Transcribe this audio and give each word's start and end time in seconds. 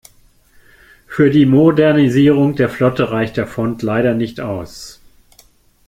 Für 1.05 1.29
die 1.29 1.45
Modernisierung 1.45 2.55
der 2.55 2.69
Flotte 2.69 3.11
reicht 3.11 3.37
der 3.37 3.45
Fond 3.45 3.83
leider 3.83 4.15
nicht 4.15 4.39
aus. 4.41 4.99